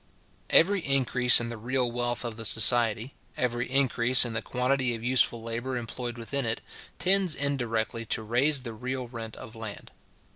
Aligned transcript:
Every 0.49 0.79
increase 0.83 1.39
in 1.39 1.49
the 1.49 1.59
real 1.59 1.91
wealth 1.91 2.25
of 2.25 2.35
the 2.35 2.43
society, 2.43 3.13
every 3.37 3.69
increase 3.69 4.25
in 4.25 4.33
the 4.33 4.41
quantity 4.41 4.95
of 4.95 5.03
useful 5.03 5.43
labour 5.43 5.77
employed 5.77 6.17
within 6.17 6.43
it, 6.43 6.59
tends 6.97 7.35
indirectly 7.35 8.07
to 8.07 8.23
raise 8.23 8.61
the 8.61 8.73
real 8.73 9.07
rent 9.09 9.35
of 9.35 9.55
land. 9.55 9.91